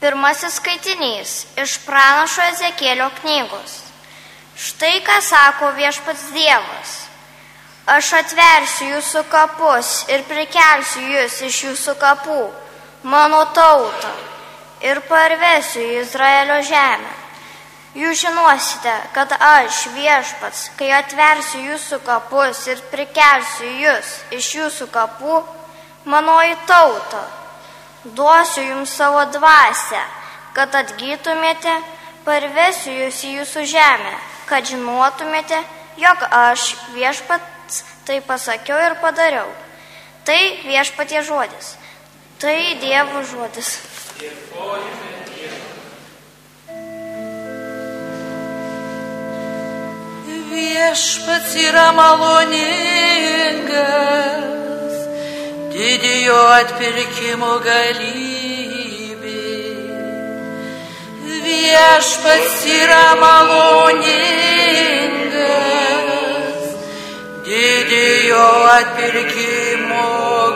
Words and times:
Pirmasis 0.00 0.54
skaitinys 0.56 1.30
iš 1.60 1.74
pranašo 1.84 2.40
Ezekėlio 2.54 3.10
knygos. 3.18 3.72
Štai 4.56 5.02
ką 5.04 5.18
sako 5.20 5.74
viešpats 5.76 6.30
Dievas. 6.32 6.92
Aš 7.84 8.08
atversiu 8.16 8.86
jūsų 8.94 9.22
kapus 9.28 9.90
ir 10.08 10.24
prikelsiu 10.28 11.04
jūs 11.04 11.36
iš 11.44 11.58
jūsų 11.66 11.94
kapų, 12.00 12.42
mano 13.12 13.42
tautą, 13.56 14.12
ir 14.80 15.02
parvesiu 15.08 15.82
į 15.84 15.98
Izraelio 16.02 16.60
žemę. 16.64 17.12
Jūs 18.00 18.22
žinosite, 18.22 18.94
kad 19.12 19.32
aš 19.36 19.82
viešpats, 19.96 20.70
kai 20.78 20.92
atversiu 20.96 21.60
jūsų 21.72 21.98
kapus 22.06 22.62
ir 22.72 22.80
prikelsiu 22.92 23.68
jūs 23.82 24.14
iš 24.32 24.48
jūsų 24.60 24.88
kapų, 24.94 25.42
manoji 26.08 26.56
tauta, 26.70 27.26
duosiu 28.04 28.62
jums 28.64 28.90
savo 28.96 29.24
dvasę, 29.32 30.00
kad 30.56 30.74
atgytumėte, 30.74 31.74
parvesiu 32.24 32.92
jūs 32.94 33.24
į 33.24 33.30
jūsų 33.40 33.64
žemę, 33.68 34.14
kad 34.48 34.64
žinotumėte, 34.68 35.58
jog 36.00 36.18
aš 36.30 36.76
viešpats 36.94 37.84
tai 38.08 38.20
pasakiau 38.24 38.78
ir 38.80 38.94
padariau. 39.02 39.48
Tai 40.24 40.40
viešpatie 40.66 41.22
žodis, 41.24 41.76
tai 42.40 42.76
Dievo 42.80 43.22
žodis. 43.24 43.78
Viešpats 50.50 51.54
yra 51.56 51.92
maloningas 51.96 53.40
didėjo 55.70 56.38
atpirkimo 56.56 57.50
galybė. 57.64 59.34
Viešpats 61.44 62.64
yra 62.74 63.06
maloningas, 63.20 64.06
didėjo 67.46 68.46
atpirkimo 68.74 70.06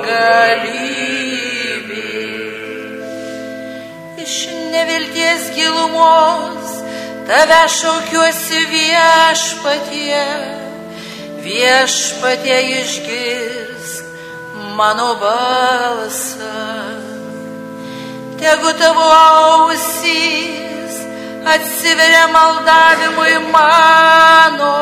galybė. 0.09 0.83
Iš 4.25 4.37
nevilties 4.75 5.43
gilumos 5.59 6.69
tave 7.29 7.63
šaukiuosi 7.79 8.61
viešpatie, 8.73 10.25
viešpatie 11.47 12.59
išgirsti 12.81 13.64
mano 14.75 15.15
balsą. 15.23 16.59
Tegu 18.39 18.71
tavo 18.81 19.07
ausys 19.31 20.95
atsiveria 21.55 22.27
maldavimui 22.37 23.37
mano, 23.55 24.79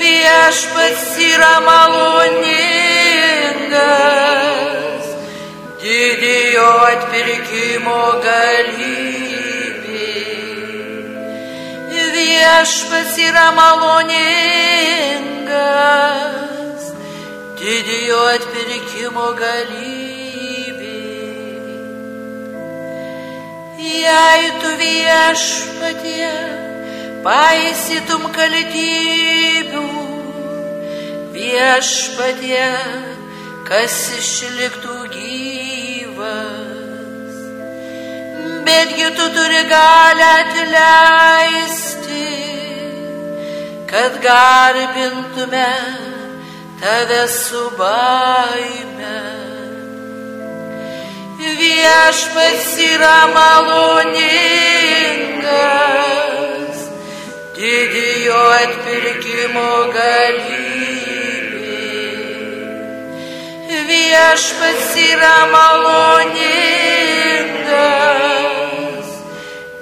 Viešpats 0.00 1.08
yra 1.30 1.54
maloningas, 1.68 2.56
didijo 5.80 6.70
atpirkimo 6.92 8.02
galybė 8.26 9.37
viešpats 12.18 13.14
yra 13.22 13.48
maloningas, 13.56 14.14
didėjo 17.60 18.20
atpirkimo 18.34 19.28
galybė. 19.38 20.96
Jei 23.88 24.44
tu 24.62 24.70
viešpatie 24.82 26.32
paisytum 27.26 28.22
kaltybių, 28.34 29.86
viešpatie, 31.38 32.70
kas 33.68 33.96
išliktų 34.18 34.97
betgi 38.68 39.08
tu 39.16 39.26
turi 39.34 39.62
galę 39.74 40.28
atleisti 40.40 42.26
kad 43.90 44.12
garbintume 44.26 45.72
tave 46.80 47.22
su 47.28 47.62
baime. 47.78 49.18
Viešpats 51.58 52.72
yra 52.92 53.18
maloningas, 53.36 54.28
didijo 57.56 58.42
atpirkimo 58.62 59.72
galybė. 59.96 61.82
Viešpats 63.88 64.92
yra 65.08 65.38
maloningas, 65.54 66.78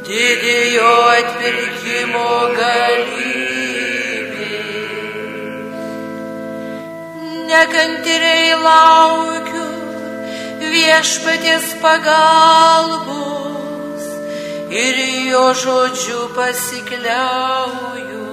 didijo 0.07 0.93
atpirkimo 1.19 2.31
galybė. 2.59 3.47
nekantriai 7.51 8.51
laukiu 8.67 9.67
viešpaties 10.73 11.67
pagalbos 11.83 13.25
ir 14.83 14.97
jo 15.31 15.47
žodžiu 15.63 16.23
pasikliauju. 16.37 18.27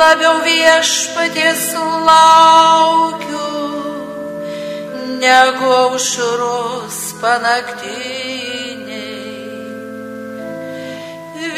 Labiau 0.00 0.36
viešpaties 0.48 1.64
laukiu 2.08 3.50
negu 5.22 5.68
aušros 5.84 6.98
panaktiniai. 7.22 8.23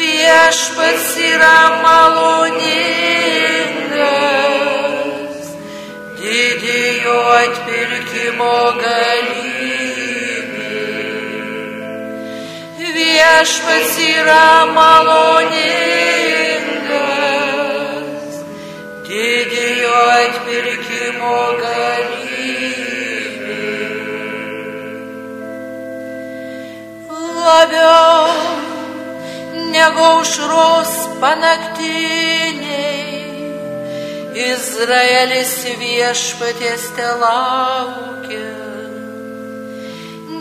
Viešpats 0.07 1.07
yra 1.19 1.83
maloningas 1.83 2.67
didėjo 6.19 7.15
atpirkimo 7.37 8.53
galybė. 8.79 9.65
Viešpats 12.97 13.97
yra 14.05 14.45
maloningas, 14.77 15.57
didėjo 19.09 19.97
atpirkimo 20.13 21.41
galybė. 21.65 22.47
Labiau 27.43 28.56
negu 29.77 30.03
aušros 30.11 30.93
panaktiniai 31.21 33.07
Izraelis 34.51 35.53
viešpaties 35.81 36.83
te 36.97 37.07
laukia, 37.21 38.53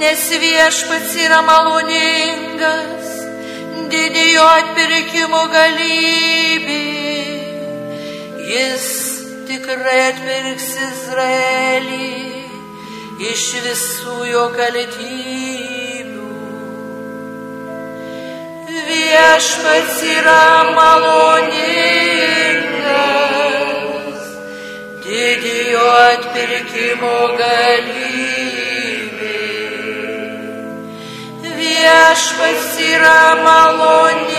nes 0.00 0.22
viešpats 0.42 1.12
yra 1.24 1.40
maloningas, 1.48 3.08
didėjo 3.92 4.44
atpirkimo 4.58 5.42
galybė. 5.56 6.82
Jis 8.52 8.86
tikrai 9.48 9.98
atpirks 10.10 10.70
Izraelį 10.90 12.12
iš 13.32 13.44
visų 13.66 14.18
jo 14.32 14.46
kaltybių. 14.60 15.45
Viešpats 18.86 19.98
yra 20.06 20.42
maloningas 20.76 22.06
didėjo 25.02 25.86
atpirkimo 26.02 27.16
galybė. 27.40 29.32
Viešpats 31.56 32.70
yra 32.86 33.18
maloningas, 33.42 34.30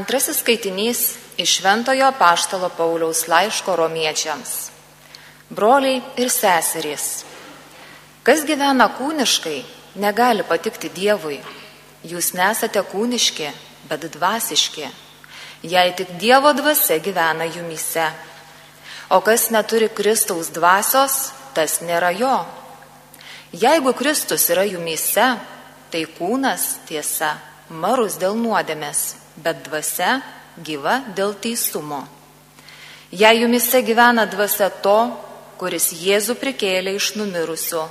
Antrasis 0.00 0.40
skaitinys 0.44 1.00
iš 1.38 1.58
Šventojo 1.60 2.10
Paštalo 2.18 2.68
Pauliaus 2.76 3.28
laiško 3.30 3.76
romiečiams. 3.78 4.70
Broliai 5.48 6.02
ir 6.18 6.28
seserys 6.28 7.24
Kas 8.28 8.42
gyvena 8.44 8.90
kūniškai, 8.92 9.62
negali 9.96 10.44
patikti 10.44 10.90
Dievui. 10.92 11.38
Jūs 12.04 12.34
nesate 12.36 12.82
kūniški, 12.84 13.46
bet 13.88 14.02
dvasiški. 14.12 14.84
Jei 15.64 15.94
tik 15.96 16.10
Dievo 16.20 16.52
dvasia 16.52 16.98
gyvena 17.00 17.46
jumise. 17.48 18.04
O 19.16 19.22
kas 19.24 19.46
neturi 19.48 19.88
Kristaus 19.88 20.50
dvasios, 20.52 21.30
tas 21.56 21.78
nėra 21.80 22.12
jo. 22.18 22.34
Jeigu 23.56 23.94
Kristus 23.96 24.44
yra 24.52 24.66
jumise, 24.68 25.30
tai 25.88 26.04
kūnas 26.18 26.82
tiesa 26.84 27.38
marus 27.70 28.20
dėl 28.20 28.36
nuodėmės, 28.36 29.14
bet 29.40 29.64
dvasia 29.70 30.18
gyva 30.64 31.00
dėl 31.16 31.34
teisumo. 31.34 32.04
Jei 33.10 33.40
jumise 33.40 33.80
gyvena 33.82 34.26
dvasia 34.28 34.68
to, 34.84 34.98
kuris 35.58 35.90
Jėzų 35.96 36.36
prikėlė 36.38 36.94
iš 36.98 37.14
numirusių, 37.16 37.84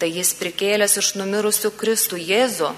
tai 0.00 0.10
jis 0.10 0.32
prikėlęs 0.40 0.96
iš 1.00 1.14
numirusių 1.20 1.70
Kristų 1.78 2.18
Jėzų 2.18 2.70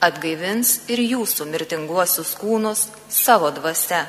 atgaivins 0.00 0.80
ir 0.90 1.02
jūsų 1.04 1.46
mirtinguosius 1.52 2.32
kūnus 2.40 2.86
savo 3.12 3.50
dvasia, 3.54 4.06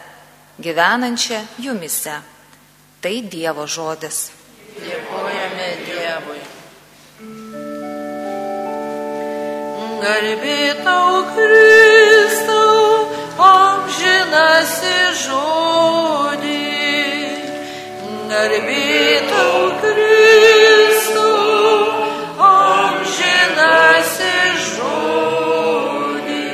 gyvenančią 0.59 1.44
jumise. 1.59 2.21
Tai 3.01 3.15
Dievo 3.33 3.65
žodis. 3.65 4.29
Dėkojame 4.77 5.69
Dievui. 5.88 6.41
Garbė 10.01 10.62
tau, 10.81 11.24
Kristau, 11.33 12.30
amžinasi 14.01 14.98
žodį. 15.21 16.62
Garbė 18.31 19.21
tau, 19.30 19.62
Kristau, 19.81 21.25
amžinasi 22.48 24.36
žodį. 24.65 26.50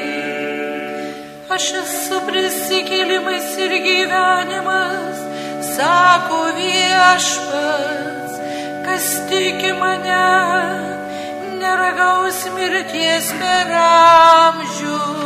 Aš 1.55 1.65
esu 1.83 2.19
prisikėlimas 2.27 3.53
ir 3.63 3.77
gyvenimas, 3.85 5.21
sako 5.75 6.41
viešpats, 6.57 8.33
kas 8.87 9.07
tiki 9.29 9.71
mane 9.79 10.25
neragaus 11.61 12.43
mirties 12.57 13.31
per 13.39 13.71
amžius. 13.85 15.16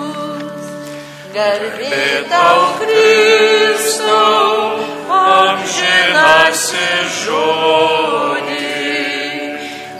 Garbė 1.31 2.28
tau, 2.28 2.63
Kristau, 2.81 4.83
amžinasi 5.16 6.89
žodį. 7.22 8.68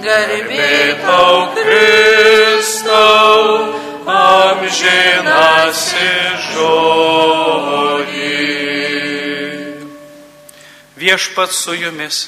Garbė 0.04 0.76
tau, 1.06 1.38
Kristau, 1.56 3.48
amžinasi 4.12 6.12
žodį. 6.52 8.38
Viešpat 11.00 11.56
su 11.56 11.80
jumis. 11.80 12.26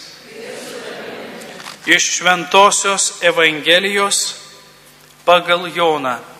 Iš 1.83 2.03
Šventojios 2.21 3.17
Evangelijos 3.19 4.29
pagal 5.27 5.67
Joną. 5.75 6.32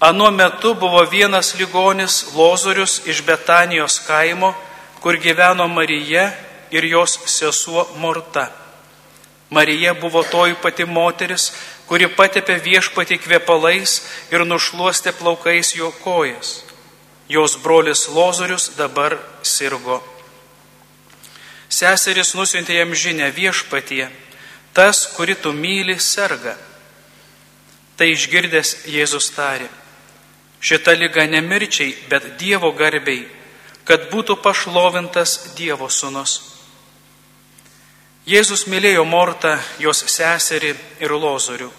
Anuo 0.00 0.30
metu 0.30 0.74
buvo 0.74 1.02
vienas 1.10 1.54
ligonis 1.58 2.26
Lozorius 2.34 3.00
iš 3.06 3.22
Betanijos 3.26 3.98
kaimo, 4.06 4.54
kur 5.00 5.16
gyveno 5.18 5.66
Marija 5.68 6.30
ir 6.70 6.84
jos 6.84 7.18
sesuo 7.26 7.88
Morta. 7.96 8.46
Marija 9.50 9.94
buvo 9.94 10.22
toji 10.22 10.54
pati 10.62 10.84
moteris, 10.84 11.52
kuri 11.86 12.06
patepė 12.14 12.60
viešpati 12.62 13.18
kvepalais 13.18 14.02
ir 14.30 14.44
nušuostė 14.46 15.12
plaukais 15.18 15.74
jo 15.74 15.90
kojas. 16.04 16.60
Jos 17.28 17.56
brolis 17.62 18.06
Lozorius 18.08 18.70
dabar 18.76 19.16
sirgo. 19.42 19.98
Seseris 21.68 22.36
nusintė 22.38 22.78
jam 22.78 22.94
žinę 22.94 23.32
viešpatie, 23.34 24.06
tas, 24.72 25.06
kuri 25.16 25.34
tu 25.34 25.52
myli, 25.52 25.98
serga. 26.00 26.54
Tai 27.98 28.06
išgirdęs 28.12 28.86
Jėzus 28.86 29.32
tarė, 29.34 29.68
šita 30.60 30.94
lyga 30.98 31.26
nemirčiai, 31.26 31.94
bet 32.10 32.34
Dievo 32.38 32.72
garbiai, 32.72 33.26
kad 33.84 34.10
būtų 34.12 34.38
pašlovintas 34.42 35.54
Dievo 35.56 35.88
sunus. 35.88 36.40
Jėzus 38.28 38.66
mylėjo 38.68 39.06
Mortą, 39.08 39.54
jos 39.80 40.02
seserį 40.04 40.74
ir 41.00 41.12
Lozorių. 41.16 41.70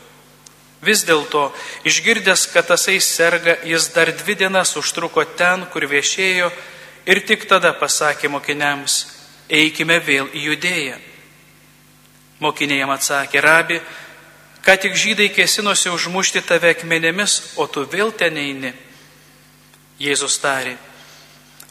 Vis 0.82 1.04
dėlto, 1.04 1.50
išgirdęs, 1.86 2.48
kad 2.54 2.70
tasai 2.72 2.98
serga, 3.04 3.58
jis 3.68 3.90
dar 3.94 4.10
dvi 4.16 4.38
dienas 4.40 4.72
užtruko 4.80 5.26
ten, 5.38 5.68
kur 5.70 5.86
viešėjo 5.86 6.48
ir 7.06 7.22
tik 7.28 7.44
tada 7.52 7.74
pasakė 7.76 8.32
mokiniams, 8.32 8.96
eikime 9.50 10.00
vėl 10.00 10.32
į 10.32 10.46
judėją. 10.48 10.98
Mokiniai 12.40 12.80
jam 12.80 12.94
atsakė, 12.96 13.42
rabi, 13.44 13.82
ką 14.66 14.76
tik 14.82 14.96
žydai 14.96 15.30
kėsinosi 15.34 15.92
užmušti 15.94 16.42
tave 16.46 16.74
akmenėmis, 16.76 17.56
o 17.58 17.68
tu 17.68 17.86
vėl 17.86 18.12
ten 18.12 18.38
eini. 18.38 18.74
Jėzus 20.00 20.40
tarė, 20.40 20.78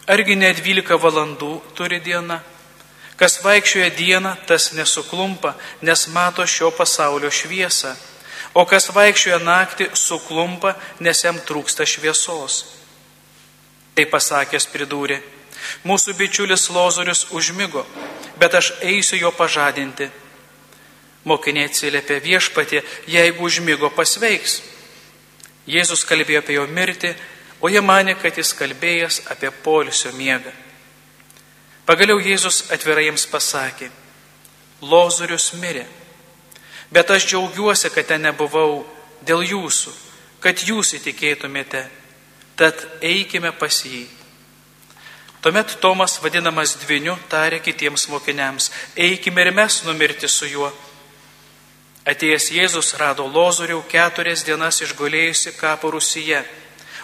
argi 0.06 0.36
ne 0.36 0.52
12 0.52 1.00
valandų 1.00 1.52
turi 1.74 2.00
diena? 2.04 2.42
Kas 3.18 3.40
vaikščioja 3.42 3.88
dieną, 3.96 4.36
tas 4.46 4.70
nesuklumpa, 4.76 5.56
nes 5.82 6.06
mato 6.14 6.44
šio 6.46 6.70
pasaulio 6.70 7.32
šviesą 7.34 7.96
o 8.54 8.64
kas 8.66 8.88
vaikščioja 8.94 9.38
naktį, 9.42 9.90
suklumpa, 9.94 10.74
nes 11.00 11.24
jam 11.24 11.38
trūksta 11.38 11.86
šviesos. 11.86 12.64
Tai 13.94 14.06
pasakęs 14.10 14.68
pridūrė, 14.72 15.20
mūsų 15.86 16.14
bičiulis 16.18 16.68
Lozorius 16.74 17.26
užmygo, 17.34 17.84
bet 18.38 18.54
aš 18.54 18.72
eisiu 18.82 19.18
jo 19.18 19.32
pažadinti. 19.34 20.08
Mokiniai 21.28 21.68
atsiliepė 21.68 22.20
viešpatė, 22.24 22.82
jeigu 23.10 23.44
užmygo 23.44 23.90
pasveiks. 23.92 24.62
Jėzus 25.68 26.06
kalbėjo 26.08 26.40
apie 26.40 26.56
jo 26.56 26.64
mirtį, 26.72 27.12
o 27.60 27.68
jie 27.68 27.82
mane, 27.84 28.16
kad 28.16 28.38
jis 28.38 28.54
kalbėjęs 28.56 29.22
apie 29.34 29.52
polisio 29.64 30.14
miegą. 30.16 30.54
Pagaliau 31.84 32.20
Jėzus 32.20 32.66
atvirai 32.72 33.08
jiems 33.08 33.26
pasakė, 33.28 33.90
Lozorius 34.80 35.52
mirė 35.58 35.86
Bet 36.90 37.10
aš 37.10 37.26
džiaugiuosi, 37.26 37.90
kad 37.92 38.08
ten 38.08 38.24
nebuvau 38.24 38.86
dėl 39.26 39.44
jūsų, 39.44 39.92
kad 40.40 40.60
jūs 40.64 40.94
įtikėtumėte, 40.96 41.84
tad 42.56 42.80
eikime 43.04 43.52
pas 43.52 43.82
jį. 43.84 44.06
Tuomet 45.44 45.76
Tomas, 45.82 46.16
vadinamas 46.22 46.74
dviniu, 46.80 47.14
tarė 47.30 47.60
kitiems 47.62 48.08
mokiniams, 48.10 48.72
eikime 48.96 49.44
ir 49.44 49.52
mes 49.54 49.82
numirti 49.84 50.28
su 50.28 50.48
juo. 50.48 50.72
Atėjęs 52.08 52.46
Jėzus 52.54 52.94
rado 52.96 53.26
Lozorių 53.28 53.82
keturias 53.90 54.40
dienas 54.46 54.80
išgulėjusi 54.80 55.52
kapo 55.58 55.90
Rusyje, 55.92 56.40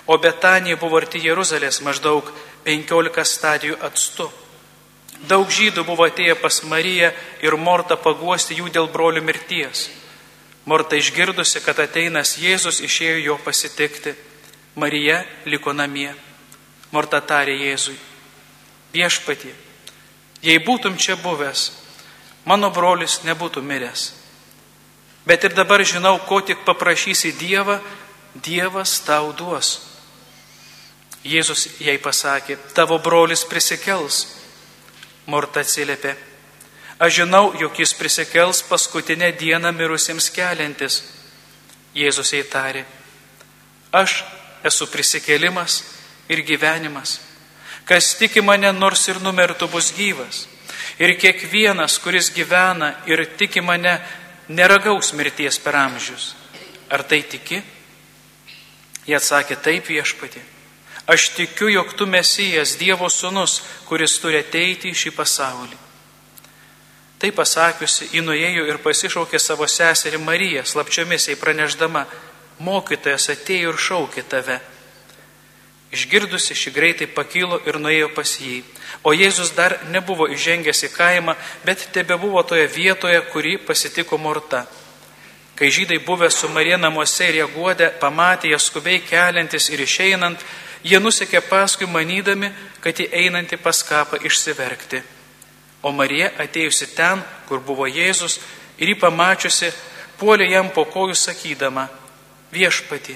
o 0.09 0.17
Betanija 0.17 0.79
buvo 0.81 0.97
arti 0.97 1.21
Jeruzalės 1.21 1.83
maždaug 1.85 2.31
penkiolika 2.65 3.25
stadijų 3.29 3.77
atstu. 3.85 4.31
Daug 5.29 5.53
žydų 5.53 5.85
buvo 5.85 6.07
atėję 6.09 6.39
pas 6.41 6.63
Mariją 6.65 7.13
ir 7.45 7.57
Mortą 7.57 7.99
paguosti 8.01 8.57
jų 8.57 8.73
dėl 8.73 8.89
brolių 8.93 9.21
mirties. 9.25 9.91
Morta 10.65 10.97
išgirdusi, 10.97 11.61
kad 11.61 11.79
ateinas 11.85 12.39
Jėzus 12.41 12.81
išėjo 12.81 13.21
jo 13.21 13.39
pasitikti. 13.45 14.15
Marija 14.75 15.21
liko 15.45 15.77
namie. 15.77 16.15
Morta 16.93 17.21
tarė 17.21 17.59
Jėzui, 17.61 17.97
viešpatie, 18.95 19.53
jei 20.43 20.61
būtum 20.63 20.97
čia 20.97 21.17
buvęs, 21.21 21.71
mano 22.47 22.71
brolis 22.71 23.21
nebūtų 23.27 23.63
miręs. 23.63 24.24
Bet 25.27 25.45
ir 25.45 25.55
dabar 25.57 25.81
žinau, 25.85 26.19
ko 26.29 26.41
tik 26.45 26.65
paprašysi 26.67 27.33
Dievą, 27.41 27.79
Dievas 28.35 28.99
tau 29.07 29.33
duos. 29.33 29.79
Jėzus 31.25 31.81
jai 31.81 31.97
pasakė, 31.99 32.59
tavo 32.77 32.99
brolis 33.01 33.47
prisikels. 33.49 34.27
Morta 35.27 35.63
atsiliepė, 35.65 36.13
aš 37.01 37.23
žinau, 37.23 37.55
jog 37.57 37.79
jis 37.81 37.95
prisikels 37.97 38.61
paskutinę 38.69 39.31
dieną 39.33 39.73
mirusiems 39.73 40.29
keliantis. 40.35 41.01
Jėzus 41.97 42.35
įtarė, 42.37 42.83
aš 43.95 44.19
esu 44.67 44.91
prisikėlimas 44.93 45.79
ir 46.29 46.43
gyvenimas. 46.45 47.21
Kas 47.89 48.15
tiki 48.19 48.43
mane, 48.45 48.73
nors 48.73 49.09
ir 49.09 49.21
numertų 49.23 49.69
bus 49.73 49.93
gyvas. 49.97 50.45
Ir 50.99 51.15
kiekvienas, 51.21 51.97
kuris 52.03 52.31
gyvena 52.35 52.95
ir 53.07 53.25
tiki 53.39 53.61
mane, 53.65 53.97
neragaus 54.49 55.13
mirties 55.13 55.59
per 55.59 55.77
amžius. 55.77 56.35
Ar 56.91 57.03
tai 57.03 57.23
tiki? 57.23 57.63
Jie 59.05 59.17
atsakė, 59.17 59.57
taip 59.61 59.89
viešpatė. 59.89 60.43
Aš 61.07 61.35
tikiu, 61.37 61.69
jog 61.69 61.93
tu 61.97 62.07
mesijas, 62.09 62.79
Dievo 62.81 63.11
sūnus, 63.13 63.61
kuris 63.89 64.17
turi 64.21 64.41
ateiti 64.41 64.89
į 64.89 64.97
šį 64.97 65.11
pasaulį. 65.17 65.77
Tai 67.21 67.31
pasakiusi, 67.37 68.09
ji 68.13 68.23
nuėjo 68.25 68.65
ir 68.69 68.81
pasišaukė 68.85 69.41
savo 69.41 69.69
seserį 69.69 70.21
Mariją, 70.21 70.65
slapčiomis 70.65 71.29
jai 71.29 71.37
praneždama, 71.41 72.07
mokytojas 72.65 73.31
atėjo 73.37 73.75
ir 73.75 73.81
šaukė 73.81 74.25
tave. 74.29 74.59
Išgirdusi 75.95 76.57
šį 76.59 76.71
greitai 76.75 77.07
pakilo 77.07 77.61
ir 77.69 77.79
nuėjo 77.79 78.11
pas 78.17 78.31
jį. 78.41 78.63
O 79.07 79.13
Jėzus 79.15 79.53
dar 79.55 79.77
nebuvo 79.95 80.27
įžengęs 80.33 80.85
į 80.89 80.91
kaimą, 80.95 81.37
bet 81.65 81.89
tebe 81.95 82.17
buvo 82.19 82.43
toje 82.43 82.67
vietoje, 82.67 83.21
kurį 83.31 83.59
pasitiko 83.67 84.19
Morta. 84.19 84.65
Kai 85.55 85.71
žydai 85.71 86.01
buvę 86.03 86.31
su 86.31 86.49
Marija 86.51 86.77
namuose 86.77 87.29
ir 87.31 87.39
jie 87.39 87.47
guodė, 87.55 87.93
pamatė 88.01 88.51
ją 88.51 88.59
skubiai 88.59 88.99
keliantis 89.07 89.69
ir 89.71 89.85
išeinant, 89.85 90.43
jie 90.83 90.99
nusekė 90.99 91.45
paskui 91.47 91.87
manydami, 91.87 92.51
kad 92.83 92.99
jį 92.99 93.07
einanti 93.15 93.57
pas 93.57 93.83
kapą 93.87 94.19
išsiverkti. 94.27 95.03
O 95.83 95.93
Marija 95.93 96.33
atėjusi 96.43 96.91
ten, 96.97 97.23
kur 97.47 97.63
buvo 97.63 97.87
Jėzus, 97.87 98.41
ir 98.79 98.91
jį 98.91 98.99
pamačiusi, 98.99 99.71
puolė 100.19 100.51
jam 100.51 100.73
po 100.75 100.87
kojų 100.91 101.15
sakydama, 101.15 101.87
viešpati, 102.51 103.15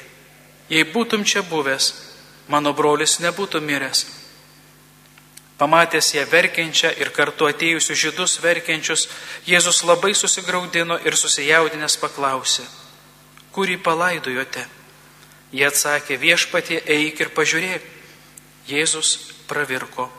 jei 0.70 0.86
būtum 0.92 1.24
čia 1.24 1.42
buvęs, 1.42 2.07
mano 2.48 2.72
brolis 2.72 3.18
nebūtų 3.20 3.60
miręs. 3.60 4.06
Pamatęs 5.58 6.12
ją 6.14 6.22
verkiančią 6.30 6.92
ir 7.02 7.10
kartu 7.10 7.48
atėjusius 7.50 7.98
žydus 7.98 8.36
verkiančius, 8.42 9.08
Jėzus 9.46 9.82
labai 9.82 10.12
susigaudino 10.14 11.00
ir 11.02 11.16
susijaudinęs 11.18 11.96
paklausė, 11.98 12.62
kurį 13.52 13.80
palaidojote? 13.82 14.62
Jie 15.50 15.64
atsakė, 15.66 16.18
viešpatie, 16.20 16.78
eik 16.84 17.20
ir 17.24 17.32
pažiūrėk. 17.34 17.82
Jėzus 18.68 19.14
pravirko. 19.48 20.10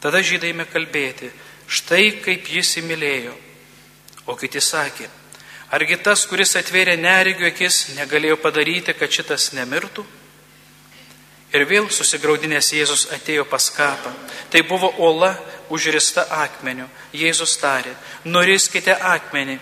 Tada 0.00 0.22
žydai 0.24 0.50
ėmė 0.54 0.64
kalbėti, 0.68 1.28
štai 1.68 2.22
kaip 2.24 2.48
jis 2.48 2.78
įmylėjo. 2.80 3.36
O 4.26 4.34
kiti 4.40 4.60
sakė, 4.64 5.06
argi 5.76 6.00
tas, 6.00 6.24
kuris 6.26 6.56
atvėrė 6.56 6.96
neregio 6.96 7.46
akis, 7.50 7.94
negalėjo 7.98 8.40
padaryti, 8.40 8.96
kad 8.96 9.12
šitas 9.12 9.52
nemirtų? 9.52 10.06
Ir 11.54 11.66
vėl 11.70 11.86
susigaudinės 11.92 12.72
Jėzus 12.74 13.06
atėjo 13.14 13.44
pas 13.46 13.68
kapą. 13.70 14.10
Tai 14.50 14.62
buvo 14.66 14.90
ola 14.98 15.36
užrista 15.70 16.26
akmeniu. 16.42 16.88
Jėzus 17.14 17.56
tarė, 17.62 17.94
nuriskite 18.24 18.94
akmenį. 18.94 19.60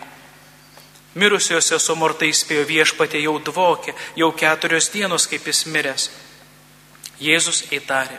Mirusios 1.15 1.69
sesuo 1.69 1.99
mortai 2.01 2.31
įspėjo 2.33 2.65
viešpatė 2.65 3.21
jau 3.21 3.37
dvokė, 3.45 3.93
jau 4.17 4.31
keturios 4.33 4.89
dienos 4.89 5.27
kaip 5.29 5.45
jis 5.45 5.67
miręs. 5.69 6.09
Jėzus 7.21 7.67
įtarė, 7.71 8.17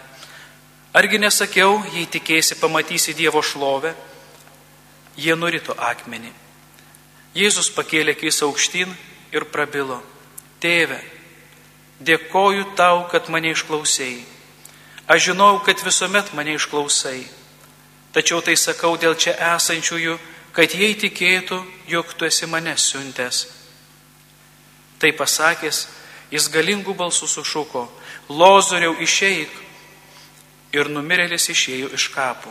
argi 0.94 1.18
nesakiau, 1.20 1.82
jei 1.96 2.06
tikėsi 2.06 2.60
pamatysi 2.62 3.16
Dievo 3.18 3.42
šlovę, 3.42 3.96
jie 5.18 5.34
nurito 5.36 5.74
akmenį. 5.74 6.30
Jėzus 7.34 7.72
pakėlė 7.74 8.14
keis 8.14 8.38
aukštyn 8.46 8.94
ir 9.34 9.48
prabilo, 9.50 9.98
tėve, 10.62 11.02
Dėkoju 12.04 12.74
tau, 12.76 13.06
kad 13.12 13.30
mane 13.32 13.54
išklausėjai. 13.54 14.24
Aš 15.08 15.30
žinau, 15.30 15.58
kad 15.64 15.80
visuomet 15.84 16.32
mane 16.36 16.56
išklausai. 16.56 17.24
Tačiau 18.16 18.44
tai 18.46 18.56
sakau 18.60 18.96
dėl 19.00 19.16
čia 19.20 19.34
esančiųjų, 19.56 20.16
kad 20.54 20.72
jie 20.72 20.94
tikėtų, 20.96 21.60
jog 21.90 22.14
tu 22.14 22.28
esi 22.28 22.48
mane 22.48 22.76
siuntęs. 22.78 23.48
Tai 25.02 25.12
pasakęs, 25.18 25.88
jis 26.32 26.50
galingų 26.54 26.94
balsų 26.96 27.28
sušuko, 27.28 27.88
lozoriau 28.30 28.96
išeik. 29.02 29.52
Ir 30.74 30.90
numirėlis 30.90 31.52
išėjo 31.54 31.92
iš 31.94 32.08
kapų. 32.16 32.50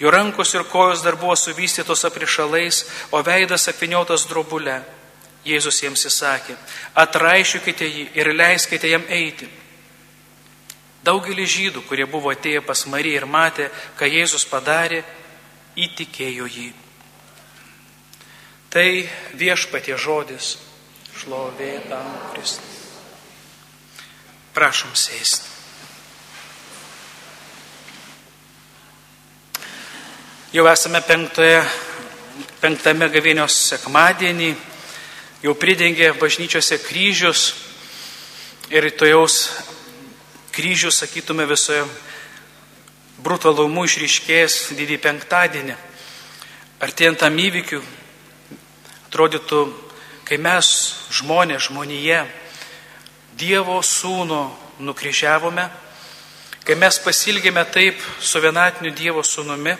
Jo 0.00 0.08
rankos 0.08 0.54
ir 0.54 0.64
kojos 0.64 1.02
dar 1.04 1.18
buvo 1.20 1.34
suvystytos 1.36 2.06
aprišalais, 2.08 2.86
o 3.12 3.20
veidas 3.20 3.68
apiniotas 3.68 4.24
drobule. 4.24 4.78
Jėzus 5.44 5.80
jiems 5.80 6.04
įsakė, 6.04 6.56
atraišiukite 7.00 7.86
jį 7.88 8.04
ir 8.20 8.32
leiskite 8.36 8.90
jam 8.90 9.06
eiti. 9.08 9.48
Daugelis 11.00 11.48
žydų, 11.48 11.86
kurie 11.88 12.04
buvo 12.04 12.28
atėję 12.34 12.60
pas 12.60 12.84
Mariją 12.92 13.22
ir 13.22 13.26
matė, 13.26 13.70
ką 13.96 14.04
Jėzus 14.04 14.44
padarė, 14.44 15.00
įtikėjo 15.80 16.44
jį. 16.44 16.68
Tai 18.70 18.88
viešpatie 19.40 19.96
žodis, 19.96 20.58
šlovė 21.22 21.72
tam 21.88 22.10
Kristui. 22.34 22.76
Prašom 24.54 24.92
sėsti. 24.92 25.48
Jau 30.50 30.66
esame 30.66 30.98
penktoje, 31.06 31.62
penktame 32.60 33.06
gavėnios 33.14 33.54
sekmadienį 33.70 34.50
jau 35.40 35.54
pridengė 35.56 36.12
bažnyčiose 36.20 36.76
kryžius 36.84 37.54
ir 38.68 38.84
rytojaus 38.84 39.36
kryžius, 40.52 40.98
sakytume, 41.00 41.46
visoje 41.48 41.84
brutalumu 43.24 43.86
išryškės 43.88 44.74
didį 44.76 44.98
penktadienį. 45.00 45.76
Artėjant 46.84 47.20
tam 47.22 47.38
įvykiu, 47.40 47.80
atrodytų, 49.08 49.62
kai 50.28 50.36
mes 50.40 50.74
žmonės, 51.20 51.70
žmonėje, 51.70 52.20
Dievo 53.40 53.78
sūnų 53.80 54.40
nukryžiavome, 54.84 55.62
kai 56.66 56.74
mes 56.76 56.98
pasilgėme 57.00 57.62
taip 57.72 57.96
su 58.20 58.42
vienatiniu 58.42 58.92
Dievo 58.92 59.24
sūnumi, 59.24 59.72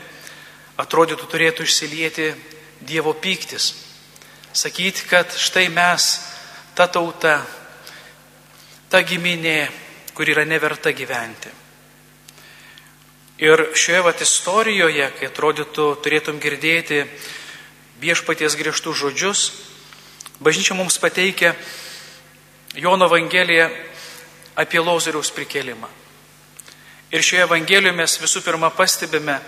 atrodytų 0.80 1.28
turėtų 1.28 1.68
išsilieti 1.68 2.30
Dievo 2.80 3.12
pyktis 3.12 3.89
Sakyti, 4.52 5.06
kad 5.06 5.30
štai 5.30 5.68
mes, 5.70 6.06
ta 6.74 6.88
tauta, 6.90 7.38
ta 8.90 9.02
giminė, 9.06 9.70
kur 10.14 10.26
yra 10.26 10.42
neverta 10.42 10.90
gyventi. 10.90 11.52
Ir 13.40 13.70
šioje 13.78 14.00
vat 14.04 14.20
istorijoje, 14.20 15.06
kai 15.16 15.28
atrodytų, 15.30 15.86
turėtum 16.02 16.40
girdėti 16.42 17.04
viešpaties 18.02 18.56
griežtų 18.58 18.92
žodžius, 18.92 19.44
bažnyčia 20.42 20.74
mums 20.74 20.98
pateikia 21.00 21.54
Jono 22.74 23.06
Evangeliją 23.06 23.70
apie 24.60 24.82
Lozoriaus 24.82 25.30
prikelimą. 25.32 25.88
Ir 27.14 27.22
šioje 27.22 27.46
Evangelijoje 27.46 27.96
mes 27.96 28.18
visų 28.20 28.42
pirma 28.44 28.68
pastebime, 28.74 29.38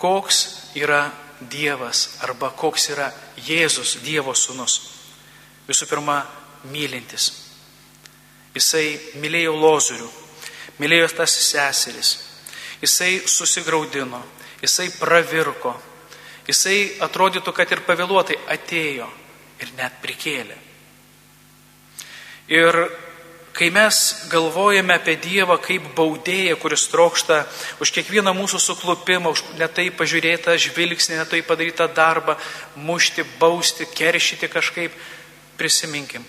koks 0.00 0.44
yra 0.78 1.08
Dievas 1.40 2.18
arba 2.26 2.50
koks 2.52 2.90
yra 2.92 3.10
Jėzus, 3.40 3.98
Dievo 4.04 4.34
sūnus. 4.36 4.80
Visų 5.68 5.86
pirma, 5.88 6.20
mylintis. 6.68 7.30
Jisai 8.54 8.98
mylėjo 9.22 9.54
lozorių, 9.56 10.08
mylėjo 10.82 11.08
tas 11.20 11.36
seseris. 11.46 12.16
Jisai 12.82 13.20
susigaudino, 13.28 14.22
jisai 14.62 14.90
pravirko. 14.98 15.76
Jisai 16.48 16.96
atrodytų, 17.04 17.52
kad 17.54 17.70
ir 17.70 17.84
pavėluotai 17.86 18.40
atėjo 18.50 19.06
ir 19.60 19.72
net 19.78 20.00
prikėlė. 20.02 20.56
Ir 22.50 22.80
Kai 23.60 23.68
mes 23.68 24.24
galvojame 24.32 24.94
apie 24.96 25.18
Dievą 25.20 25.58
kaip 25.60 25.90
baudėją, 25.92 26.54
kuris 26.56 26.86
trokšta 26.88 27.42
už 27.84 27.90
kiekvieną 27.92 28.32
mūsų 28.32 28.56
suklupimą, 28.56 29.34
už 29.34 29.42
netai 29.60 29.90
pažiūrėtą 29.92 30.54
žvilgsnį, 30.56 31.18
netai 31.20 31.42
padarytą 31.44 31.84
darbą, 31.92 32.38
mušti, 32.80 33.20
bausti, 33.36 33.84
keršyti 33.84 34.48
kažkaip, 34.48 34.94
prisiminkim. 35.60 36.24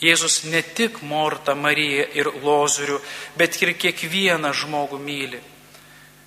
Jėzus 0.00 0.46
ne 0.48 0.62
tik 0.64 1.02
Mortą, 1.04 1.52
Mariją 1.60 2.08
ir 2.16 2.32
Lozorių, 2.40 2.96
bet 3.36 3.60
ir 3.60 3.74
kiekvieną 3.76 4.54
žmogų 4.62 4.96
myli. 4.96 5.42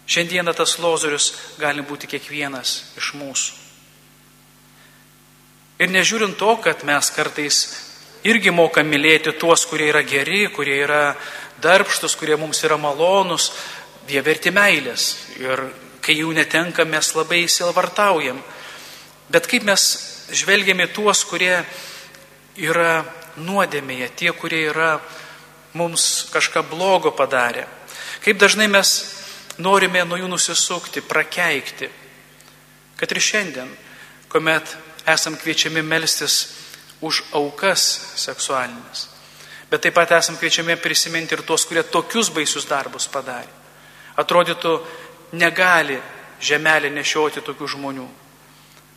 Šiandieną 0.05 0.53
tas 0.53 0.77
Lozorius 0.77 1.31
gali 1.57 1.81
būti 1.81 2.05
kiekvienas 2.13 2.75
iš 3.01 3.15
mūsų. 3.17 3.57
Ir 5.81 5.89
nežiūrint 5.89 6.38
to, 6.38 6.53
kad 6.62 6.86
mes 6.86 7.10
kartais 7.17 7.65
irgi 8.25 8.51
moka 8.51 8.84
mylėti 8.84 9.36
tuos, 9.39 9.65
kurie 9.70 9.91
yra 9.91 10.01
geri, 10.05 10.48
kurie 10.53 10.79
yra 10.84 11.15
darbštus, 11.62 12.15
kurie 12.17 12.38
mums 12.39 12.63
yra 12.65 12.77
malonus, 12.82 13.51
jie 14.10 14.22
verti 14.25 14.51
meilės. 14.53 15.10
Ir 15.38 15.62
kai 16.05 16.17
jų 16.20 16.34
netenka, 16.38 16.86
mes 16.86 17.12
labai 17.17 17.44
įsilvartaujam. 17.46 18.41
Bet 19.29 19.50
kaip 19.50 19.65
mes 19.65 19.86
žvelgiame 20.34 20.88
tuos, 20.94 21.24
kurie 21.25 21.60
yra 22.62 23.05
nuodėmėje, 23.41 24.10
tie, 24.17 24.32
kurie 24.34 24.65
yra 24.72 24.96
mums 25.75 26.27
kažką 26.34 26.65
blogo 26.70 27.12
padarę. 27.12 27.65
Kaip 28.24 28.39
dažnai 28.41 28.67
mes 28.72 28.94
norime 29.62 30.05
nuo 30.05 30.17
jų 30.17 30.29
nusisukti, 30.32 31.03
prakeikti. 31.05 31.89
Kad 32.96 33.12
ir 33.12 33.22
šiandien, 33.22 33.72
kuomet 34.32 34.72
esam 35.12 35.36
kviečiami 35.38 35.84
melstis 35.86 36.64
už 37.02 37.24
aukas 37.36 37.84
seksualinės. 38.20 39.10
Bet 39.70 39.84
taip 39.84 39.96
pat 39.98 40.14
esam 40.16 40.38
kviečiami 40.38 40.78
prisiminti 40.80 41.36
ir 41.36 41.44
tuos, 41.44 41.66
kurie 41.66 41.84
tokius 41.84 42.30
baisius 42.32 42.68
darbus 42.70 43.10
padarė. 43.12 43.52
Atrodytų, 44.22 44.75
negali 45.36 45.98
žemelį 46.40 46.94
nešioti 46.96 47.44
tokių 47.44 47.68
žmonių. 47.75 48.06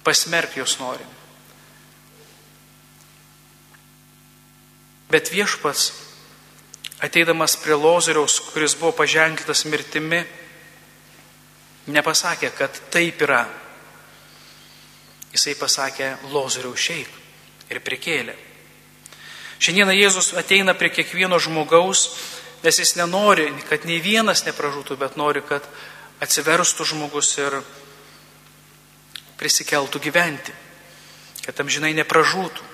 Pasmerk 0.05 0.55
juos 0.61 0.77
norim. 0.79 1.09
Bet 5.09 5.33
viešpats, 5.33 5.89
ateidamas 7.01 7.57
prie 7.59 7.75
Lozoriaus, 7.75 8.39
kuris 8.53 8.77
buvo 8.77 8.93
paženklytas 9.01 9.65
mirtimi, 9.65 10.21
nepasakė, 11.89 12.53
kad 12.53 12.83
taip 12.93 13.25
yra. 13.25 13.47
Jisai 15.33 15.57
pasakė, 15.57 16.13
Lozoriau 16.31 16.77
šeik 16.77 17.18
ir 17.71 17.81
prikėlė. 17.85 18.35
Šiandieną 19.59 19.95
Jėzus 19.97 20.33
ateina 20.39 20.75
prie 20.79 20.91
kiekvieno 20.95 21.39
žmogaus, 21.43 22.05
nes 22.63 22.79
jis 22.79 22.95
nenori, 22.99 23.49
kad 23.69 23.87
nei 23.87 23.99
vienas 24.03 24.45
nepražūtų, 24.47 24.97
bet 24.99 25.19
nori, 25.19 25.43
kad 25.43 25.67
atsiverstų 26.23 26.87
žmogus 26.93 27.33
ir 27.39 27.59
prisikeltų 29.39 30.03
gyventi, 30.03 30.55
kad 31.47 31.59
amžinai 31.63 31.95
nepražūtų. 31.99 32.67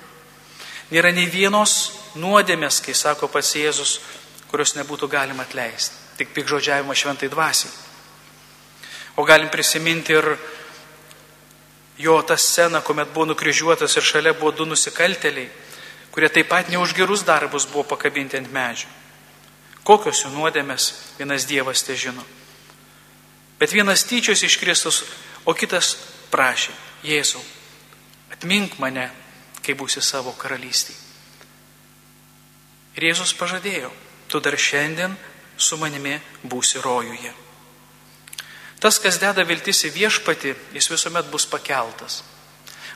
Nėra 0.92 1.12
nei 1.16 1.26
vienos 1.32 1.94
nuodėmės, 2.20 2.82
kai 2.84 2.94
sako 2.96 3.28
pats 3.32 3.54
Jėzus, 3.56 3.98
kurios 4.52 4.76
nebūtų 4.76 5.08
galima 5.08 5.44
atleisti. 5.48 5.96
Tik 6.20 6.34
pikžodžiavimo 6.36 6.94
šventai 6.94 7.30
dvasiai. 7.32 7.72
O 9.16 9.24
galim 9.24 9.48
prisiminti 9.50 10.14
ir 10.14 10.34
jo 11.98 12.22
tą 12.22 12.36
sceną, 12.36 12.82
kuomet 12.82 13.12
buvo 13.12 13.26
nukryžiuotas 13.32 13.96
ir 13.96 14.02
šalia 14.02 14.32
buvo 14.34 14.52
du 14.52 14.66
nusikalteliai, 14.66 15.50
kurie 16.10 16.28
taip 16.28 16.48
pat 16.48 16.68
ne 16.68 16.78
už 16.78 16.94
gerus 16.94 17.22
darbus 17.22 17.66
buvo 17.66 17.84
pakabinti 17.94 18.38
ant 18.38 18.50
medžių. 18.50 18.88
Kokios 19.84 20.24
jų 20.24 20.32
nuodėmės 20.32 20.92
vienas 21.18 21.44
Dievas 21.44 21.82
te 21.84 21.96
žino. 21.96 22.24
Bet 23.58 23.72
vienas 23.72 24.04
tyčios 24.08 24.42
iš 24.42 24.56
Kristus, 24.58 25.04
o 25.44 25.54
kitas 25.54 25.94
prašė, 26.32 26.72
Jėzau, 27.04 27.42
atmink 28.32 28.78
mane, 28.80 29.10
kai 29.62 29.76
būsi 29.76 30.00
savo 30.02 30.32
karalystėje. 30.32 30.98
Ir 32.96 33.10
Jėzus 33.10 33.34
pažadėjo, 33.36 33.90
tu 34.28 34.40
dar 34.40 34.56
šiandien 34.56 35.16
su 35.58 35.76
manimi 35.76 36.16
būsi 36.42 36.80
rojuje. 36.82 37.43
Tas, 38.84 38.98
kas 39.00 39.16
deda 39.16 39.46
viltis 39.48 39.80
į 39.88 39.94
viešpatį, 39.94 40.50
jis 40.76 40.90
visuomet 40.92 41.30
bus 41.32 41.46
pakeltas. 41.48 42.20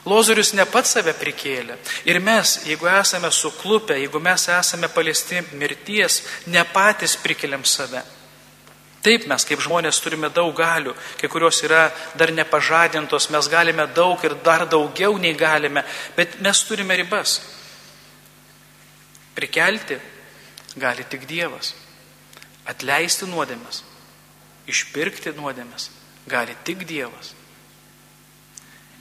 Lozorius 0.05 0.53
ne 0.53 0.63
pats 0.69 0.93
save 0.95 1.15
prikėlė. 1.17 1.79
Ir 2.05 2.21
mes, 2.23 2.59
jeigu 2.69 2.87
esame 2.93 3.31
suklupę, 3.33 3.97
jeigu 3.97 4.21
mes 4.21 4.45
esame 4.53 4.87
paliesti 4.93 5.41
mirties, 5.57 6.21
ne 6.47 6.61
patys 6.73 7.17
prikeliam 7.19 7.65
save. 7.65 8.03
Taip, 9.01 9.25
mes 9.31 9.45
kaip 9.47 9.61
žmonės 9.63 9.97
turime 10.03 10.29
daug 10.29 10.51
galių, 10.55 10.93
kai 11.17 11.29
kurios 11.31 11.63
yra 11.63 11.87
dar 12.19 12.33
nepažadintos, 12.35 13.29
mes 13.31 13.47
galime 13.47 13.87
daug 13.95 14.21
ir 14.27 14.35
dar 14.43 14.65
daugiau 14.67 15.17
nei 15.17 15.33
galime, 15.39 15.85
bet 16.17 16.37
mes 16.43 16.63
turime 16.67 16.97
ribas. 16.99 17.39
Prikelti 19.35 19.97
gali 20.77 21.07
tik 21.07 21.25
Dievas. 21.27 21.73
Atleisti 22.69 23.25
nuodėmės, 23.25 23.81
išpirkti 24.69 25.33
nuodėmės 25.37 25.89
gali 26.29 26.55
tik 26.63 26.85
Dievas. 26.87 27.33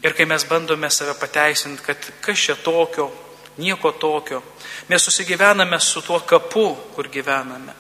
Ir 0.02 0.14
kai 0.14 0.28
mes 0.30 0.44
bandome 0.46 0.90
save 0.94 1.16
pateisinti, 1.18 1.82
kad 1.82 2.10
kas 2.22 2.38
čia 2.38 2.54
tokio, 2.62 3.08
nieko 3.58 3.92
tokio, 3.98 4.42
mes 4.88 5.02
susigyvename 5.02 5.80
su 5.80 6.02
tuo 6.06 6.20
kapu, 6.20 6.70
kur 6.94 7.08
gyvename. 7.10 7.75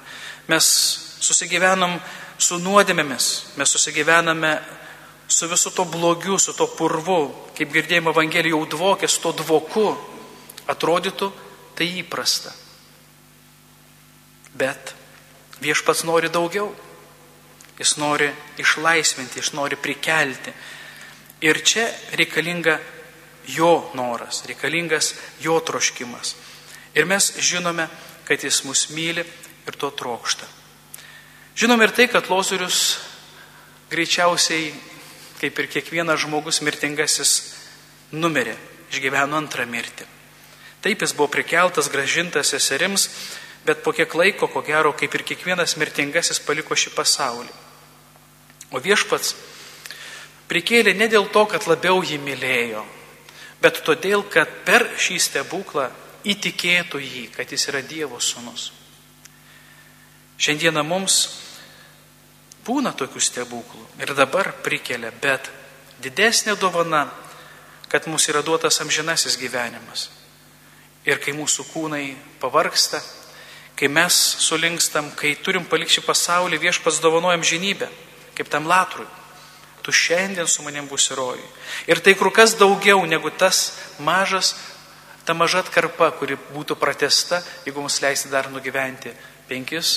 Mes 0.50 0.66
susigyvenam 1.22 1.98
su 2.38 2.58
nuodėmėmis, 2.62 3.28
mes 3.56 3.70
susigyvename 3.70 4.52
su 5.28 5.48
visu 5.48 5.70
to 5.70 5.84
blogiu, 5.84 6.38
su 6.38 6.54
to 6.56 6.66
purvu, 6.66 7.20
kaip 7.54 7.72
girdėjimo 7.72 8.14
Evangelija 8.14 8.56
jau 8.56 8.64
dvokė, 8.66 9.08
su 9.08 9.20
to 9.22 9.34
dvoku, 9.42 9.92
atrodytų 10.66 11.30
tai 11.78 11.90
įprasta. 12.00 12.50
Bet 14.58 14.94
viešpats 15.62 16.02
nori 16.08 16.32
daugiau. 16.32 16.72
Jis 17.78 17.96
nori 17.96 18.28
išlaisvinti, 18.58 19.38
jis 19.38 19.52
nori 19.54 19.76
prikelti, 19.78 20.52
Ir 21.40 21.60
čia 21.62 21.86
reikalinga 22.18 22.80
jo 23.46 23.90
noras, 23.94 24.42
reikalingas 24.46 25.14
jo 25.40 25.60
troškimas. 25.62 26.34
Ir 26.94 27.06
mes 27.06 27.30
žinome, 27.38 27.86
kad 28.26 28.42
jis 28.42 28.64
mus 28.66 28.88
myli 28.90 29.22
ir 29.22 29.76
to 29.78 29.90
trokšta. 29.90 30.46
Žinome 31.54 31.86
ir 31.86 31.94
tai, 31.94 32.08
kad 32.10 32.26
Lozorius 32.30 32.98
greičiausiai, 33.90 34.72
kaip 35.38 35.58
ir 35.58 35.70
kiekvienas 35.70 36.24
žmogus 36.26 36.60
mirtingasis, 36.66 37.54
numirė, 38.10 38.56
išgyveno 38.90 39.38
antrą 39.38 39.66
mirtį. 39.70 40.06
Taip 40.82 41.02
jis 41.02 41.14
buvo 41.14 41.30
prikeltas, 41.30 41.90
gražintas 41.90 42.50
seserims, 42.50 43.08
bet 43.66 43.82
po 43.86 43.94
kiek 43.94 44.10
laiko, 44.14 44.50
ko 44.50 44.62
gero, 44.66 44.90
kaip 44.98 45.14
ir 45.14 45.26
kiekvienas 45.32 45.78
mirtingasis 45.78 46.42
paliko 46.42 46.74
šį 46.74 46.94
pasaulį. 46.98 47.67
O 48.72 48.80
viešpats 48.84 49.34
prikėlė 50.48 50.94
ne 50.96 51.08
dėl 51.08 51.28
to, 51.32 51.44
kad 51.48 51.66
labiau 51.68 52.02
jį 52.04 52.18
mylėjo, 52.20 52.84
bet 53.62 53.80
todėl, 53.84 54.24
kad 54.28 54.48
per 54.66 54.86
šį 55.00 55.18
stebuklą 55.20 55.88
įtikėtų 56.28 57.00
jį, 57.00 57.24
kad 57.36 57.48
jis 57.52 57.68
yra 57.70 57.82
Dievo 57.84 58.20
sūnus. 58.20 58.72
Šiandieną 60.38 60.84
mums 60.86 61.16
būna 62.66 62.92
tokių 62.94 63.20
stebuklų 63.22 63.86
ir 64.02 64.12
dabar 64.14 64.52
prikelia, 64.62 65.10
bet 65.10 65.48
didesnė 66.04 66.54
dovana, 66.60 67.08
kad 67.88 68.06
mums 68.06 68.28
yra 68.28 68.44
duotas 68.44 68.80
amžinasis 68.84 69.38
gyvenimas. 69.40 70.10
Ir 71.08 71.18
kai 71.24 71.32
mūsų 71.32 71.64
kūnai 71.72 72.04
pavarksta, 72.42 73.00
kai 73.78 73.88
mes 73.88 74.14
sulinkstam, 74.44 75.08
kai 75.16 75.32
turim 75.40 75.64
palikti 75.64 76.04
pasaulį, 76.04 76.60
viešpas 76.60 77.00
dovanojam 77.00 77.42
žinybę, 77.46 77.88
kaip 78.38 78.48
tam 78.52 78.70
latrui 78.70 79.08
tu 79.88 79.92
šiandien 79.92 80.44
su 80.44 80.60
manim 80.60 80.84
būsi 80.84 81.14
rojui. 81.16 81.46
Ir 81.88 82.02
tai 82.04 82.12
kur 82.12 82.28
kas 82.28 82.52
daugiau 82.60 83.06
negu 83.08 83.30
tas 83.32 83.72
mažas, 84.04 84.50
ta 85.24 85.32
maža 85.32 85.62
atkarpa, 85.64 86.10
kuri 86.12 86.36
būtų 86.52 86.76
pratesta, 86.76 87.38
jeigu 87.64 87.80
mums 87.80 87.96
leisti 88.04 88.28
dar 88.28 88.50
nugyventi 88.52 89.14
5, 89.48 89.94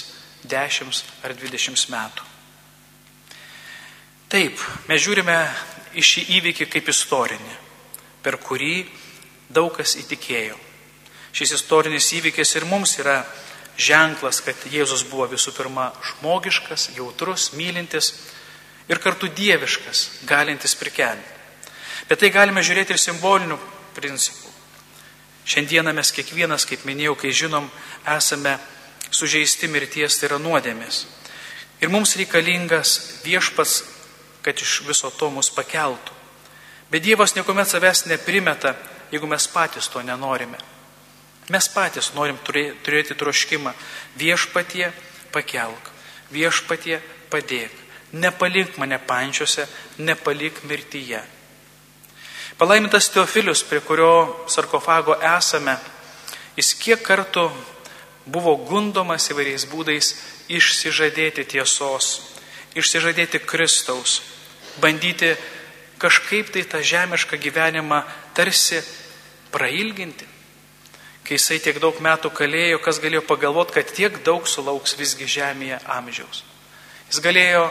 10 0.47 1.01
ar 1.27 1.35
20 1.35 1.91
metų. 1.91 2.29
Taip, 4.31 4.63
mes 4.87 5.03
žiūrime 5.03 5.35
į 5.99 6.07
šį 6.07 6.23
įvykį 6.37 6.69
kaip 6.71 6.87
istorinį, 6.95 7.59
per 8.23 8.39
kurį 8.39 8.85
daug 9.51 9.75
kas 9.75 9.97
įtikėjo. 9.99 10.55
Šis 11.35 11.57
istorinis 11.59 12.07
įvykis 12.15 12.55
ir 12.55 12.63
mums 12.71 12.95
yra 13.03 13.25
ženklas, 13.81 14.41
kad 14.45 14.57
Jėzus 14.69 15.03
buvo 15.09 15.25
visų 15.31 15.53
pirma 15.57 15.89
žmogiškas, 16.05 16.91
jautrus, 16.95 17.51
mylintis, 17.57 18.13
ir 18.91 18.99
kartu 18.99 19.29
dieviškas, 19.31 20.23
galintis 20.29 20.75
prikelti. 20.75 21.39
Bet 22.09 22.19
tai 22.19 22.31
galime 22.33 22.63
žiūrėti 22.65 22.95
ir 22.95 22.99
simbolinių 22.99 23.57
principų. 23.95 24.49
Šiandieną 25.47 25.93
mes 25.95 26.11
kiekvienas, 26.13 26.65
kaip 26.69 26.83
minėjau, 26.85 27.15
kai 27.17 27.31
žinom, 27.33 27.69
esame 28.17 28.57
sužeisti 29.11 29.69
mirties, 29.71 30.19
tai 30.19 30.29
yra 30.29 30.39
nuodėmės. 30.41 31.05
Ir 31.81 31.89
mums 31.89 32.13
reikalingas 32.19 33.23
viešpas, 33.25 33.81
kad 34.45 34.59
iš 34.59 34.81
viso 34.85 35.09
to 35.17 35.29
mus 35.33 35.49
pakeltų. 35.53 36.19
Bet 36.91 37.05
Dievas 37.05 37.33
niekuomet 37.37 37.69
savęs 37.71 38.05
neprimeta, 38.11 38.75
jeigu 39.11 39.27
mes 39.27 39.47
patys 39.47 39.87
to 39.89 40.03
nenorime. 40.03 40.59
Mes 41.51 41.67
patys 41.67 42.13
norim 42.15 42.37
turėti 42.47 43.15
troškimą 43.19 43.73
viešpatie 44.19 44.87
pakelk, 45.33 45.89
viešpatie 46.31 47.01
padėk, 47.31 47.73
nepalik 48.15 48.77
mane 48.79 48.99
pančiuose, 49.03 49.67
nepalik 49.99 50.63
mirtyje. 50.63 51.19
Palaimintas 52.55 53.09
Teofilius, 53.11 53.65
prie 53.67 53.81
kurio 53.83 54.47
sarkofago 54.47 55.17
esame, 55.17 55.75
jis 56.55 56.71
kiek 56.79 57.03
kartų 57.03 57.49
buvo 58.31 58.55
gundomas 58.69 59.27
įvairiais 59.33 59.67
būdais 59.71 60.13
išsižadėti 60.51 61.47
tiesos, 61.51 62.11
išsižadėti 62.79 63.43
Kristaus, 63.43 64.21
bandyti 64.79 65.33
kažkaip 65.99 66.53
tai 66.53 66.63
tą 66.63 66.79
žemišką 66.79 67.39
gyvenimą 67.41 68.03
tarsi 68.37 68.79
prailginti. 69.51 70.30
Kai 71.21 71.37
jisai 71.37 71.59
tiek 71.61 71.77
daug 71.79 71.97
metų 72.01 72.31
kalėjo, 72.33 72.79
kas 72.83 72.99
galėjo 73.03 73.21
pagalvoti, 73.27 73.75
kad 73.77 73.91
tiek 73.93 74.17
daug 74.25 74.47
sulauks 74.49 74.95
visgi 74.99 75.27
žemėje 75.29 75.77
amžiaus. 75.97 76.43
Jis 77.11 77.21
galėjo 77.23 77.67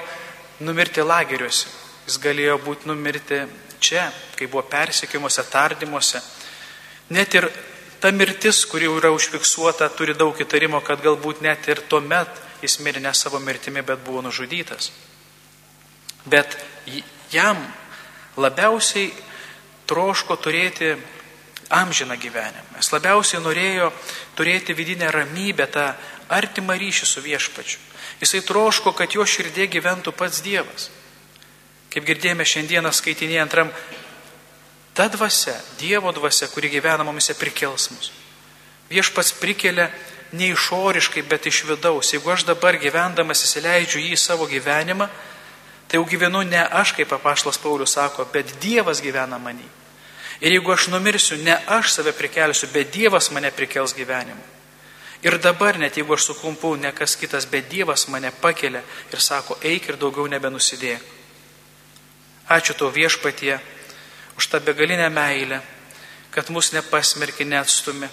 numirti 0.65 1.03
lageriuose, 1.03 1.67
jis 2.07 2.21
galėjo 2.23 2.59
būti 2.63 2.89
numirti 2.91 3.43
čia, 3.81 4.07
kai 4.37 4.47
buvo 4.47 4.63
persekimuose, 4.71 5.45
tardymuose. 5.51 6.21
Net 7.11 7.35
ir 7.35 7.49
ta 8.01 8.13
mirtis, 8.15 8.63
kuri 8.71 8.89
yra 8.89 9.11
užfiksuota, 9.13 9.89
turi 9.97 10.15
daug 10.15 10.37
įtarimo, 10.41 10.81
kad 10.85 11.03
galbūt 11.03 11.43
net 11.45 11.67
ir 11.69 11.83
tuo 11.89 12.01
met 12.01 12.31
jis 12.63 12.79
mirė 12.85 13.01
ne 13.01 13.13
savo 13.17 13.41
mirtimi, 13.41 13.83
bet 13.83 14.05
buvo 14.05 14.23
nužudytas. 14.25 14.91
Bet 16.29 16.57
jam 17.33 17.61
labiausiai 18.37 19.11
troško 19.89 20.37
turėti 20.37 20.95
amžiną 21.71 22.17
gyvenimą. 22.19 22.77
Jis 22.77 22.93
labiausiai 22.93 23.43
norėjo 23.43 23.91
turėti 24.37 24.75
vidinę 24.75 25.11
ramybę, 25.15 25.67
tą 25.71 25.93
artimą 26.29 26.75
ryšį 26.79 27.07
su 27.07 27.23
viešpačiu. 27.23 27.79
Jisai 28.21 28.43
troško, 28.45 28.93
kad 28.93 29.15
jo 29.15 29.25
širdė 29.25 29.69
gyventų 29.71 30.13
pats 30.13 30.43
Dievas. 30.45 30.91
Kaip 31.91 32.05
girdėjome 32.07 32.45
šiandieną 32.47 32.93
skaitinėje 32.95 33.43
antram, 33.43 33.71
ta 34.95 35.09
dvasia, 35.09 35.57
Dievo 35.81 36.13
dvasia, 36.13 36.51
kuri 36.53 36.71
gyvena 36.71 37.07
mumise, 37.07 37.35
prikels 37.39 37.91
mus. 37.95 38.13
Viešpats 38.91 39.33
prikelia 39.39 39.89
ne 40.33 40.51
išoriškai, 40.51 41.23
bet 41.23 41.47
iš 41.47 41.65
vidaus. 41.71 42.13
Jeigu 42.13 42.31
aš 42.31 42.45
dabar 42.51 42.79
gyvendamas 42.79 43.43
įsileidžiu 43.47 44.03
jį 44.03 44.15
į 44.15 44.19
savo 44.21 44.47
gyvenimą, 44.51 45.09
tai 45.89 45.99
jau 45.99 46.07
gyvenu 46.07 46.43
ne 46.47 46.63
aš, 46.63 46.93
kaip 46.99 47.13
apaštas 47.15 47.59
Paulius 47.59 47.97
sako, 47.97 48.27
bet 48.33 48.59
Dievas 48.63 49.03
gyvena 49.03 49.39
manį. 49.39 49.80
Ir 50.41 50.55
jeigu 50.57 50.73
aš 50.73 50.89
numirsiu, 50.89 51.37
ne 51.45 51.59
aš 51.67 51.93
save 51.99 52.13
prikelsiu, 52.17 52.69
bet 52.73 52.93
Dievas 52.93 53.31
mane 53.31 53.51
prikels 53.51 53.93
gyvenimu. 53.95 54.43
Ir 55.23 55.37
dabar, 55.39 55.77
net 55.79 55.99
jeigu 56.01 56.15
aš 56.17 56.31
suklumpu, 56.31 56.75
ne 56.81 56.93
kas 56.97 57.17
kitas, 57.21 57.45
bet 57.47 57.69
Dievas 57.69 58.07
mane 58.09 58.31
pakelia 58.33 58.81
ir 59.13 59.21
sako, 59.21 59.59
eik 59.61 59.91
ir 59.91 59.99
daugiau 60.01 60.25
nebenusidėk. 60.33 61.05
Ačiū 62.51 62.75
tau 62.75 62.89
viešpatie 62.91 63.61
už 64.41 64.49
tą 64.49 64.61
begalinę 64.65 65.11
meilę, 65.11 65.61
kad 66.31 66.49
mus 66.51 66.73
nepasmerki, 66.73 67.45
neatstumi, 67.45 68.09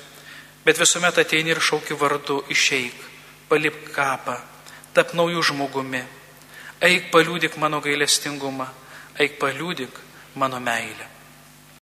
bet 0.65 0.79
visuomet 0.79 1.17
ateini 1.17 1.55
ir 1.55 1.63
šauki 1.63 1.95
vardu, 1.95 2.43
išeik, 2.51 2.93
palip 3.47 3.87
kapą, 3.95 4.35
tap 4.93 5.15
naujų 5.15 5.41
žmogumi, 5.47 6.03
eik 6.83 7.07
paliūdik 7.13 7.55
mano 7.57 7.79
gailestingumą, 7.81 8.67
eik 9.15 9.39
paliūdik 9.39 10.01
mano 10.35 10.59
meilę. 10.59 11.16